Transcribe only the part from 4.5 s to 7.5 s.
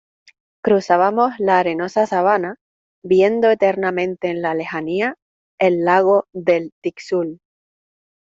lejanía el lago del Tixul